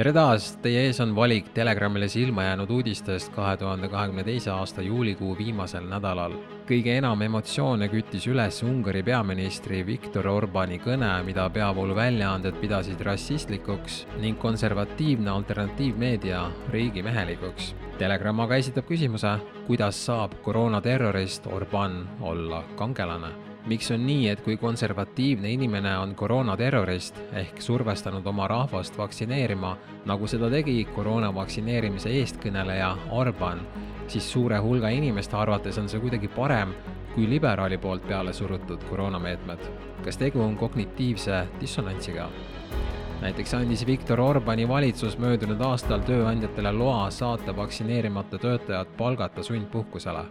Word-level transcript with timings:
tere 0.00 0.14
taas, 0.16 0.44
teie 0.64 0.86
ees 0.86 0.96
on 1.04 1.10
valik 1.12 1.50
Telegramile 1.52 2.06
silma 2.08 2.46
jäänud 2.46 2.70
uudistest 2.72 3.34
kahe 3.34 3.56
tuhande 3.60 3.88
kahekümne 3.92 4.22
teise 4.24 4.48
aasta 4.50 4.82
juulikuu 4.82 5.34
viimasel 5.38 5.84
nädalal. 5.88 6.38
kõige 6.70 6.94
enam 6.96 7.22
emotsioone 7.22 7.88
küttis 7.92 8.24
üles 8.30 8.62
Ungari 8.62 9.02
peaministri 9.02 9.82
Viktor 9.86 10.26
Orbani 10.26 10.78
kõne, 10.78 11.10
mida 11.24 11.50
peavooluväljaanded 11.50 12.56
pidasid 12.62 13.00
rassistlikuks 13.00 14.06
ning 14.20 14.38
konservatiivne 14.38 15.30
alternatiivmeedia 15.30 16.46
riigimehelikuks. 16.70 17.74
Telegram 17.98 18.40
aga 18.40 18.56
esitab 18.56 18.88
küsimuse, 18.88 19.36
kuidas 19.66 20.00
saab 20.06 20.40
koroonaterrorist 20.42 21.46
Orban 21.46 22.08
olla 22.20 22.64
kangelane 22.76 23.49
miks 23.70 23.90
on 23.94 24.02
nii, 24.06 24.28
et 24.28 24.40
kui 24.42 24.56
konservatiivne 24.58 25.50
inimene 25.54 25.92
on 25.98 26.14
koroonaterrorist 26.18 27.20
ehk 27.38 27.60
survestanud 27.62 28.26
oma 28.26 28.48
rahvast 28.50 28.98
vaktsineerima, 28.98 29.76
nagu 30.10 30.26
seda 30.30 30.48
tegi 30.50 30.74
koroona 30.94 31.30
vaktsineerimise 31.34 32.10
eestkõneleja 32.18 32.90
Orban, 33.14 33.62
siis 34.10 34.26
suure 34.32 34.58
hulga 34.58 34.90
inimeste 34.90 35.38
arvates 35.38 35.78
on 35.78 35.86
see 35.88 36.02
kuidagi 36.02 36.32
parem 36.34 36.74
kui 37.14 37.28
liberaali 37.30 37.78
poolt 37.78 38.08
peale 38.08 38.32
surutud 38.34 38.82
koroonameetmed. 38.90 39.70
kas 40.04 40.16
tegu 40.18 40.42
on 40.42 40.56
kognitiivse 40.56 41.46
dissonantsiga? 41.60 42.28
näiteks 43.22 43.54
andis 43.54 43.86
Viktor 43.86 44.20
Orbani 44.20 44.68
valitsus 44.68 45.18
möödunud 45.18 45.60
aastal 45.60 46.00
tööandjatele 46.00 46.72
loa 46.72 47.10
saata 47.10 47.56
vaktsineerimata 47.56 48.38
töötajad 48.38 48.96
palgata 48.96 49.42
sundpuhkusele 49.42 50.24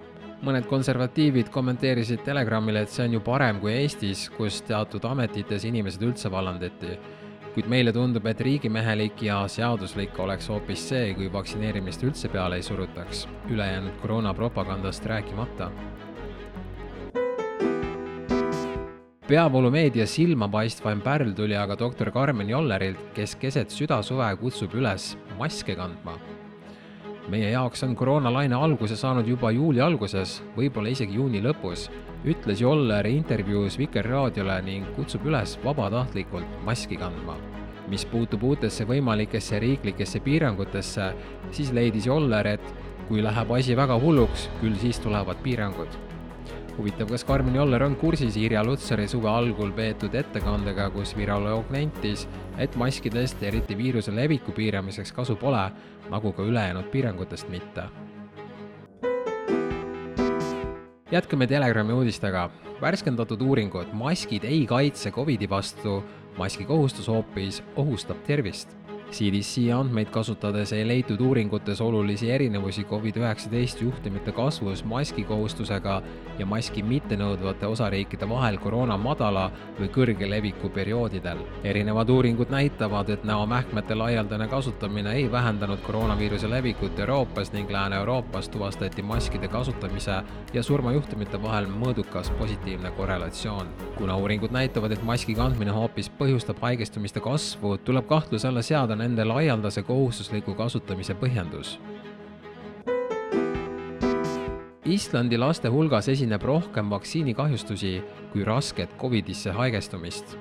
mõned 0.46 0.68
konservatiivid 0.70 1.50
kommenteerisid 1.54 2.24
Telegramile, 2.26 2.84
et 2.86 2.94
see 2.94 3.06
on 3.08 3.18
ju 3.18 3.22
parem 3.24 3.60
kui 3.60 3.74
Eestis, 3.76 4.28
kus 4.36 4.62
teatud 4.68 5.06
ametites 5.10 5.66
inimesed 5.68 6.04
üldse 6.06 6.32
vallandati. 6.32 6.98
kuid 7.54 7.66
meile 7.66 7.92
tundub, 7.92 8.26
et 8.30 8.42
riigimehelik 8.46 9.24
ja 9.26 9.40
seaduslik 9.50 10.20
oleks 10.20 10.48
hoopis 10.48 10.84
see, 10.92 11.14
kui 11.18 11.32
vaktsineerimist 11.34 12.04
üldse 12.06 12.30
peale 12.30 12.56
ei 12.56 12.64
surutaks, 12.64 13.28
ülejäänud 13.50 13.98
koroonapropagandast 14.02 15.06
rääkimata 15.06 15.72
peavoolumeedia 19.30 20.08
silmapaistvaim 20.08 21.02
pärl 21.02 21.34
tuli 21.38 21.58
aga 21.58 21.76
doktor 21.80 22.10
Karmen 22.12 22.50
Jollerilt, 22.50 23.12
kes 23.14 23.36
keset 23.36 23.70
südasuve 23.70 24.30
kutsub 24.42 24.74
üles 24.74 25.12
maske 25.38 25.76
kandma 25.78 26.16
meie 27.28 27.52
jaoks 27.52 27.84
on 27.84 27.96
koroonalaine 27.96 28.56
alguse 28.56 28.96
saanud 28.96 29.28
juba 29.28 29.52
juuli 29.52 29.82
alguses, 29.82 30.40
võib-olla 30.56 30.94
isegi 30.94 31.20
juuni 31.20 31.42
lõpus, 31.44 31.90
ütles 32.26 32.62
Joller 32.64 33.08
intervjuus 33.10 33.78
Vikerraadiole 33.80 34.60
ning 34.66 34.90
kutsub 34.96 35.28
üles 35.30 35.58
vabatahtlikult 35.64 36.60
maski 36.66 36.98
kandma. 36.98 37.38
mis 37.90 38.04
puutub 38.06 38.44
uutesse 38.46 38.86
võimalikesse 38.86 39.60
riiklikesse 39.60 40.20
piirangutesse, 40.20 41.08
siis 41.52 41.72
leidis 41.74 42.06
Joller, 42.06 42.48
et 42.48 42.74
kui 43.08 43.24
läheb 43.26 43.52
asi 43.52 43.76
väga 43.76 43.98
hulluks, 43.98 44.50
küll 44.62 44.78
siis 44.78 45.00
tulevad 45.02 45.42
piirangud 45.42 46.09
huvitav, 46.80 47.10
kas 47.12 47.26
Karmen 47.28 47.56
Joller 47.56 47.84
on 47.84 47.96
kursis 48.00 48.38
Irja 48.40 48.64
Lutsari 48.64 49.08
suve 49.12 49.28
algul 49.30 49.72
peetud 49.76 50.14
ettekandega, 50.16 50.88
kus 50.96 51.12
viroloog 51.18 51.68
nentis, 51.76 52.26
et 52.58 52.76
maskidest, 52.80 53.44
eriti 53.44 53.76
viiruse 53.78 54.14
leviku 54.16 54.56
piiramiseks 54.56 55.12
kasu 55.16 55.36
pole, 55.40 55.66
nagu 56.10 56.32
ka 56.34 56.48
ülejäänud 56.48 56.88
piirangutest 56.94 57.50
mitte. 57.52 57.90
jätkame 61.12 61.48
Telegrami 61.48 61.94
uudistega. 61.94 62.50
värskendatud 62.82 63.42
uuringud, 63.42 63.88
maskid 63.94 64.44
ei 64.44 64.66
kaitse 64.66 65.12
Covidi 65.12 65.50
vastu, 65.50 66.04
maski 66.38 66.66
kohustus 66.66 67.08
hoopis 67.08 67.64
ohustab 67.76 68.24
tervist 68.24 68.79
CDC 69.12 69.72
andmeid 69.74 70.10
kasutades 70.14 70.74
ei 70.74 70.88
leitud 70.88 71.20
uuringutes 71.20 71.82
olulisi 71.82 72.32
erinevusi 72.32 72.84
Covid-19 72.84 73.82
juhtumite 73.82 74.32
kasvus 74.32 74.84
maskikohustusega 74.86 76.02
ja 76.40 76.46
maski 76.46 76.84
mittenõudvate 76.84 77.66
osariikide 77.68 78.30
vahel 78.30 78.60
koroona 78.62 78.98
madala 78.98 79.48
või 79.80 79.90
kõrge 79.96 80.30
leviku 80.30 80.70
perioodidel. 80.70 81.42
erinevad 81.64 82.10
uuringud 82.10 82.50
näitavad, 82.50 83.10
et 83.10 83.24
näomähkmete 83.24 83.96
laialdane 83.96 84.48
kasutamine 84.48 85.14
ei 85.14 85.32
vähendanud 85.32 85.80
koroonaviiruse 85.80 86.50
levikut 86.50 87.00
Euroopas 87.00 87.52
ning 87.54 87.72
Lääne-Euroopas 87.72 88.50
tuvastati 88.50 89.02
maskide 89.02 89.48
kasutamise 89.48 90.22
ja 90.54 90.64
surmajuhtumite 90.64 91.42
vahel 91.42 91.66
mõõdukas 91.66 92.32
positiivne 92.38 92.92
korrelatsioon. 92.92 93.68
kuna 93.98 94.18
uuringud 94.18 94.52
näitavad, 94.52 94.92
et 94.92 95.04
maski 95.04 95.36
kandmine 95.36 95.72
hoopis 95.72 96.12
põhjustab 96.20 96.62
haigestumiste 96.62 97.20
kasvu, 97.20 97.78
tuleb 97.78 98.08
kahtluse 98.08 98.48
alla 98.48 98.62
seada 98.62 98.99
nende 99.00 99.26
laialdase 99.26 99.84
kohustusliku 99.88 100.56
kasutamise 100.60 101.16
põhjendus. 101.20 101.78
Islandi 104.90 105.38
laste 105.38 105.70
hulgas 105.70 106.08
esineb 106.10 106.42
rohkem 106.50 106.90
vaktsiinikahjustusi 106.90 107.92
kui 108.34 108.46
rasket 108.46 108.96
Covidisse 108.98 109.52
haigestumist. 109.52 110.38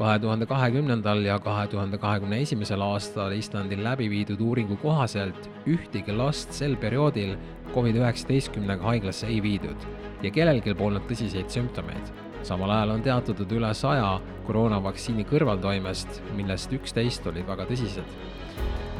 kahe 0.00 0.18
tuhande 0.18 0.46
kahekümnendal 0.48 1.18
ja 1.24 1.34
kahe 1.38 1.66
tuhande 1.68 1.98
kahekümne 1.98 2.38
esimesel 2.40 2.80
aastal 2.80 3.34
Islandil 3.36 3.82
läbi 3.84 4.08
viidud 4.10 4.40
uuringu 4.40 4.76
kohaselt 4.80 5.50
ühtegi 5.66 6.16
last 6.16 6.56
sel 6.56 6.76
perioodil 6.76 7.36
Covid-19-ga 7.74 8.82
haiglasse 8.82 9.26
ei 9.26 9.42
viidud 9.42 9.86
ja 10.22 10.30
kellelgi 10.30 10.74
polnud 10.74 11.04
tõsiseid 11.10 11.52
sümptomeid 11.52 12.29
samal 12.42 12.70
ajal 12.70 12.94
on 12.96 13.02
teatatud 13.02 13.52
üle 13.52 13.70
saja 13.74 14.20
koroonavaktsiini 14.46 15.26
kõrvaltoimest, 15.30 16.20
millest 16.36 16.72
üksteist 16.72 17.26
olid 17.26 17.46
väga 17.48 17.66
tõsised. 17.70 18.16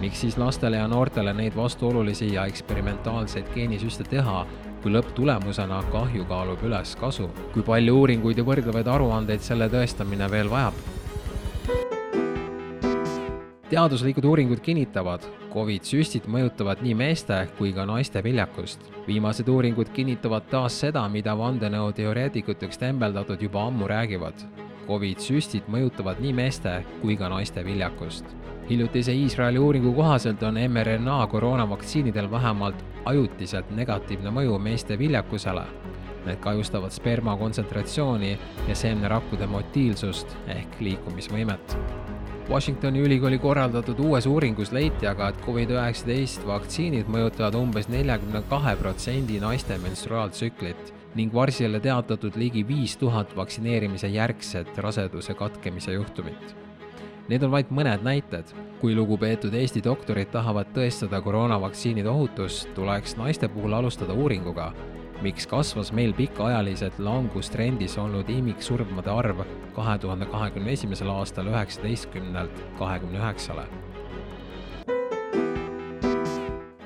miks 0.00 0.20
siis 0.20 0.38
lastele 0.40 0.76
ja 0.76 0.86
noortele 0.88 1.32
neid 1.36 1.56
vastuolulisi 1.56 2.32
ja 2.34 2.46
eksperimentaalseid 2.48 3.50
geenisüste 3.54 4.04
teha, 4.04 4.46
kui 4.82 4.92
lõpptulemusena 4.92 5.82
kahju 5.92 6.24
kaalub 6.24 6.62
üles 6.64 6.96
kasu? 6.96 7.28
kui 7.52 7.62
palju 7.62 7.98
uuringuid 7.98 8.38
ja 8.38 8.44
võrdlevaid 8.44 8.88
aruandeid 8.88 9.40
selle 9.40 9.68
tõestamine 9.68 10.30
veel 10.30 10.50
vajab? 10.50 10.99
Teaduslikud 13.70 14.24
uuringud 14.24 14.60
kinnitavad, 14.60 15.22
Covid 15.52 15.86
süstid 15.86 16.24
mõjutavad 16.30 16.82
nii 16.82 16.94
meeste 16.98 17.36
kui 17.58 17.70
ka 17.72 17.84
naiste 17.86 18.22
viljakust. 18.22 18.80
viimased 19.06 19.48
uuringud 19.48 19.88
kinnitavad 19.94 20.48
taas 20.50 20.80
seda, 20.80 21.08
mida 21.08 21.36
vandenõuteoreetikuteks 21.38 22.78
tembeldatud 22.78 23.42
juba 23.42 23.66
ammu 23.66 23.86
räägivad. 23.86 24.34
Covid 24.88 25.18
süstid 25.18 25.70
mõjutavad 25.70 26.18
nii 26.20 26.32
meeste 26.32 26.84
kui 27.02 27.16
ka 27.16 27.28
naiste 27.28 27.64
viljakust. 27.64 28.24
hiljutise 28.70 29.14
Iisraeli 29.14 29.58
uuringu 29.58 29.92
kohaselt 29.92 30.42
on 30.42 30.54
mRNA 30.54 31.26
koroonavaktsiinidel 31.26 32.30
vähemalt 32.30 32.84
ajutiselt 33.04 33.70
negatiivne 33.70 34.30
mõju 34.30 34.58
meeste 34.58 34.98
viljakusele 34.98 35.66
Need 36.26 36.36
kahjustavad 36.36 36.90
sperma 36.90 37.36
kontsentratsiooni 37.36 38.38
ja 38.68 38.74
seemnerakkude 38.74 39.46
motiilsust 39.46 40.36
ehk 40.52 40.80
liikumisvõimet 40.80 41.76
Washingtoni 42.48 43.00
ülikooli 43.00 43.38
korraldatud 43.38 43.98
uues 43.98 44.26
uuringus 44.26 44.72
leiti 44.72 45.06
aga, 45.06 45.28
et 45.28 45.42
Covid-19 45.44 46.46
vaktsiinid 46.46 47.10
mõjutavad 47.10 47.54
umbes 47.58 47.88
neljakümne 47.92 48.42
kahe 48.50 48.74
protsendi 48.80 49.38
naiste 49.42 49.76
menstruaaltsüklit 49.78 50.94
ning 51.14 51.34
Varsile 51.34 51.80
teatatud 51.80 52.38
ligi 52.38 52.64
viis 52.66 52.96
tuhat 52.96 53.36
vaktsineerimise 53.36 54.08
järgset 54.08 54.78
raseduse 54.78 55.34
katkemise 55.34 55.92
juhtumit. 55.92 56.56
Need 57.30 57.42
on 57.46 57.52
vaid 57.54 57.70
mõned 57.70 58.02
näited. 58.02 58.54
kui 58.80 58.94
lugupeetud 58.96 59.54
Eesti 59.54 59.82
doktorid 59.84 60.30
tahavad 60.32 60.70
tõestada 60.72 61.20
koroonavaktsiinide 61.20 62.08
ohutust, 62.08 62.70
tuleks 62.74 63.16
naiste 63.16 63.48
puhul 63.48 63.72
alustada 63.76 64.12
uuringuga 64.16 64.72
miks 65.22 65.46
kasvas 65.46 65.92
meil 65.92 66.12
pikaajaliselt 66.16 66.98
langustrendis 66.98 67.98
olnud 68.00 68.28
imiksurmade 68.32 69.10
arv 69.12 69.42
kahe 69.76 69.98
tuhande 69.98 70.26
kahekümne 70.26 70.72
esimesel 70.72 71.10
aastal 71.12 71.50
üheksateistkümnelt 71.52 72.64
kahekümne 72.78 73.18
üheksale. 73.18 73.66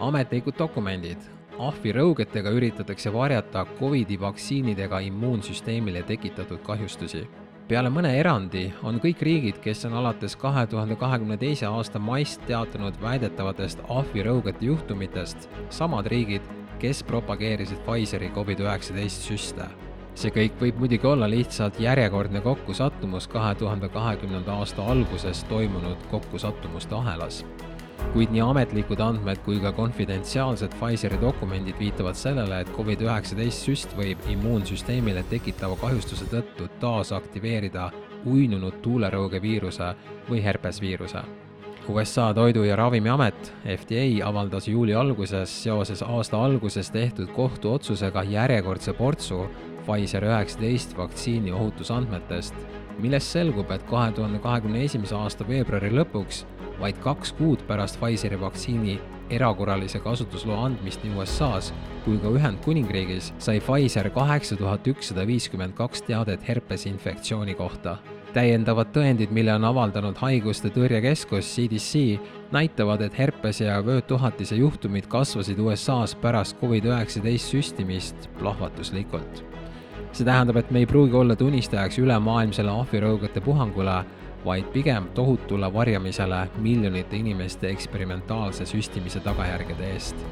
ametlikud 0.01 0.59
dokumendid. 0.59 1.19
ahvi 1.59 1.93
rõugetega 1.93 2.51
üritatakse 2.51 3.13
varjata 3.13 3.67
Covidi 3.79 4.21
vaktsiinidega 4.21 4.99
immuunsüsteemile 4.99 6.03
tekitatud 6.03 6.63
kahjustusi 6.67 7.29
peale 7.69 7.89
mõne 7.89 8.11
erandi 8.19 8.67
on 8.83 8.99
kõik 9.01 9.23
riigid, 9.25 9.61
kes 9.65 9.85
on 9.89 9.95
alates 10.01 10.37
kahe 10.37 10.67
tuhande 10.67 10.97
kahekümne 11.01 11.39
teise 11.41 11.67
aasta 11.67 11.99
maist 11.99 12.43
teatanud 12.47 12.99
väidetavatest 13.03 13.81
ahvirõugete 13.89 14.67
juhtumitest, 14.67 15.49
samad 15.71 16.07
riigid, 16.13 16.43
kes 16.79 17.03
propageerisid 17.03 17.79
Pfizeri 17.87 18.31
Covid-19 18.35 19.09
süste. 19.09 19.67
see 20.15 20.31
kõik 20.31 20.61
võib 20.61 20.77
muidugi 20.79 21.09
olla 21.11 21.27
lihtsalt 21.27 21.81
järjekordne 21.83 22.41
kokkusattumus 22.41 23.27
kahe 23.29 23.55
tuhande 23.59 23.89
kahekümnenda 23.89 24.53
aasta 24.63 24.85
alguses 24.93 25.45
toimunud 25.45 25.97
kokkusattumuste 26.11 26.95
ahelas. 26.95 27.45
kuid 28.13 28.31
nii 28.31 28.41
ametlikud 28.41 29.01
andmed 29.01 29.39
kui 29.45 29.61
ka 29.61 29.73
konfidentsiaalsed 29.73 30.75
Pfizeri 30.81 31.21
dokumendid 31.21 31.79
viitavad 31.79 32.15
sellele, 32.15 32.61
et 32.61 32.73
Covid-19 32.77 33.51
süst 33.51 33.97
võib 33.97 34.19
immuunsüsteemile 34.29 35.23
tekitava 35.31 35.77
kahjustuse 35.77 36.25
tõttu 36.25 36.69
taasaktiveerida 36.81 37.91
uinunud 38.27 38.83
tuulerõugeviiruse 38.83 39.95
või 40.31 40.45
herpesviiruse 40.45 41.25
USA 41.89 42.35
Toidu- 42.35 42.65
ja 42.65 42.77
Ravimiamet, 42.77 43.55
FDA, 43.65 44.27
avaldas 44.29 44.69
juuli 44.69 44.95
alguses 44.95 45.63
seoses 45.63 46.03
aasta 46.03 46.45
alguses 46.45 46.91
tehtud 46.91 47.29
kohtuotsusega 47.37 48.23
järjekordse 48.23 48.93
portsu 48.93 49.47
Pfizer 49.85 50.25
üheksateist 50.25 50.97
vaktsiini 50.97 51.53
ohutusandmetest, 51.53 52.55
millest 52.99 53.33
selgub, 53.37 53.71
et 53.71 53.83
kahe 53.91 54.13
tuhande 54.13 54.39
kahekümne 54.39 54.85
esimese 54.85 55.15
aasta 55.15 55.45
veebruari 55.49 55.93
lõpuks, 55.93 56.45
vaid 56.81 56.97
kaks 57.05 57.35
kuud 57.37 57.67
pärast 57.69 58.01
Pfizeri 58.01 58.41
vaktsiini 58.41 58.97
erakorralise 59.31 60.01
kasutusloa 60.01 60.65
andmist 60.71 61.05
nii 61.05 61.19
USA-s 61.21 61.75
kui 62.05 62.17
ka 62.23 62.33
Ühendkuningriigis, 62.33 63.35
sai 63.39 63.61
Pfizer 63.61 64.09
kaheksa 64.11 64.57
tuhat 64.57 64.89
ükssada 64.89 65.27
viiskümmend 65.29 65.77
kaks 65.77 66.03
teadet 66.09 66.49
herpesinfektsiooni 66.49 67.55
kohta 67.61 67.99
täiendavad 68.35 68.91
tõendid, 68.95 69.31
mille 69.35 69.55
on 69.55 69.65
avaldanud 69.69 70.19
Haiguste 70.19 70.71
Tõrjekeskus 70.75 71.49
CDC, 71.55 72.19
näitavad, 72.55 73.05
et 73.07 73.19
herpes 73.19 73.61
ja 73.63 73.79
vöötuhatise 73.87 74.59
juhtumid 74.59 75.07
kasvasid 75.11 75.59
USA-s 75.59 76.17
pärast 76.23 76.59
Covid-19 76.61 77.39
süstimist 77.39 78.29
plahvatuslikult. 78.39 79.45
see 80.15 80.25
tähendab, 80.25 80.57
et 80.57 80.71
me 80.71 80.79
ei 80.79 80.87
pruugi 80.87 81.17
olla 81.19 81.37
tunnistajaks 81.37 81.99
ülemaailmsele 81.99 82.71
ahvirõugete 82.71 83.41
puhangule, 83.41 84.05
vaid 84.45 84.65
pigem 84.73 85.09
tohutule 85.15 85.73
varjamisele 85.73 86.49
miljonite 86.59 87.17
inimeste 87.17 87.71
eksperimentaalse 87.71 88.67
süstimise 88.67 89.21
tagajärgede 89.21 89.91
eest 89.93 90.27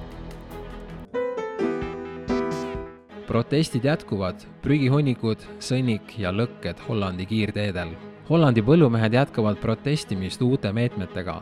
protestid 3.32 3.86
jätkuvad, 3.88 4.42
prügihunnikud, 4.60 5.40
sõnnik 5.62 6.18
ja 6.20 6.28
lõkked 6.36 6.82
Hollandi 6.84 7.24
kiirteedel. 7.30 7.94
Hollandi 8.28 8.60
põllumehed 8.66 9.16
jätkavad 9.16 9.56
protestimist 9.62 10.42
uute 10.44 10.72
meetmetega. 10.72 11.40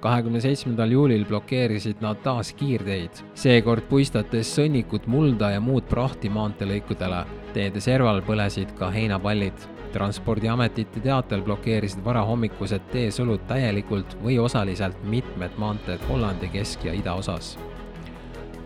kahekümne 0.00 0.40
seitsmendal 0.40 0.90
juulil 0.90 1.26
blokeerisid 1.28 2.00
nad 2.00 2.22
taas 2.24 2.54
kiirteid, 2.56 3.20
seekord 3.34 3.84
puistates 3.88 4.54
sõnnikut, 4.56 5.06
mulda 5.06 5.50
ja 5.50 5.60
muud 5.60 5.86
prahti 5.88 6.28
maanteelõikudele. 6.28 7.24
teede 7.52 7.80
serval 7.80 8.22
põlesid 8.22 8.74
ka 8.74 8.90
heinapallid. 8.90 9.54
transpordiametite 9.92 11.00
teatel 11.00 11.42
blokeerisid 11.42 12.04
varahommikused 12.04 12.80
teesulud 12.92 13.40
täielikult 13.46 14.16
või 14.24 14.38
osaliselt 14.38 15.04
mitmed 15.04 15.50
maanteed 15.58 16.00
Hollandi 16.08 16.48
kesk- 16.48 16.84
ja 16.84 16.92
idaosas 16.92 17.58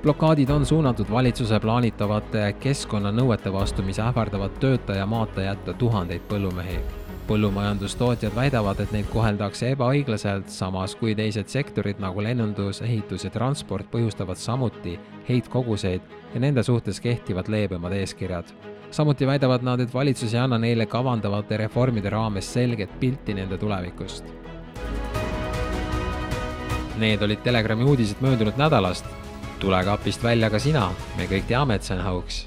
blokaadid 0.04 0.50
on 0.50 0.66
suunatud 0.66 1.06
valitsuse 1.10 1.60
plaanitavate 1.60 2.54
keskkonnanõuete 2.60 3.52
vastu, 3.52 3.82
mis 3.82 3.96
ähvardavad 3.98 4.58
töötaja 4.60 5.06
maata 5.06 5.42
jätta 5.42 5.72
tuhandeid 5.72 6.26
põllumehi. 6.28 6.76
põllumajandustootjad 7.28 8.34
väidavad, 8.36 8.80
et 8.80 8.92
neid 8.92 9.06
koheldakse 9.08 9.70
ebaõiglaselt, 9.72 10.52
samas 10.52 10.92
kui 11.00 11.14
teised 11.14 11.48
sektorid 11.48 12.04
nagu 12.04 12.22
lennundus, 12.22 12.82
ehitus 12.82 13.24
ja 13.24 13.30
transport 13.30 13.88
põhjustavad 13.90 14.36
samuti 14.36 14.98
heitkoguseid 15.28 16.00
ja 16.34 16.40
nende 16.40 16.62
suhtes 16.62 17.00
kehtivad 17.00 17.48
leebemad 17.48 17.92
eeskirjad. 17.92 18.44
samuti 18.90 19.26
väidavad 19.26 19.62
nad, 19.62 19.80
et 19.80 19.94
valitsus 19.94 20.34
ei 20.34 20.40
anna 20.40 20.58
neile 20.58 20.86
kavandavate 20.86 21.56
reformide 21.56 22.10
raames 22.10 22.52
selget 22.52 23.00
pilti 23.00 23.34
nende 23.34 23.58
tulevikust. 23.58 24.24
Need 26.98 27.22
olid 27.22 27.38
Telegrami 27.42 27.84
uudised 27.84 28.16
möödunud 28.20 28.56
nädalast 28.56 29.23
tule 29.60 29.84
kapist 29.84 30.24
välja 30.24 30.50
ka 30.50 30.58
sina, 30.62 30.88
me 31.18 31.28
kõik 31.30 31.46
teame, 31.50 31.78
et 31.78 31.86
see 31.86 31.96
on 31.96 32.04
hauks 32.04 32.44